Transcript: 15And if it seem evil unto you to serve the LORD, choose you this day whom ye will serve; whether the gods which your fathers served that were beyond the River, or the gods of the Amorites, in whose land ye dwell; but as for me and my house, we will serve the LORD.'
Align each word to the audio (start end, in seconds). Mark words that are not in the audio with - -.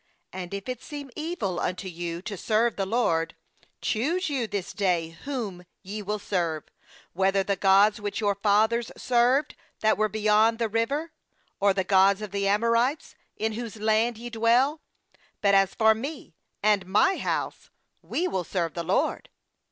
15And 0.33 0.53
if 0.55 0.67
it 0.67 0.81
seem 0.81 1.11
evil 1.15 1.59
unto 1.59 1.87
you 1.87 2.23
to 2.23 2.35
serve 2.35 2.75
the 2.75 2.87
LORD, 2.87 3.35
choose 3.83 4.31
you 4.31 4.47
this 4.47 4.73
day 4.73 5.09
whom 5.25 5.63
ye 5.83 6.01
will 6.01 6.17
serve; 6.17 6.63
whether 7.13 7.43
the 7.43 7.55
gods 7.55 8.01
which 8.01 8.19
your 8.19 8.33
fathers 8.33 8.91
served 8.97 9.55
that 9.81 9.99
were 9.99 10.09
beyond 10.09 10.57
the 10.57 10.67
River, 10.67 11.11
or 11.59 11.71
the 11.71 11.83
gods 11.83 12.23
of 12.23 12.31
the 12.31 12.47
Amorites, 12.47 13.13
in 13.37 13.51
whose 13.51 13.75
land 13.75 14.17
ye 14.17 14.31
dwell; 14.31 14.81
but 15.39 15.53
as 15.53 15.75
for 15.75 15.93
me 15.93 16.33
and 16.63 16.87
my 16.87 17.17
house, 17.17 17.69
we 18.01 18.27
will 18.27 18.43
serve 18.43 18.73
the 18.73 18.83
LORD.' 18.83 19.29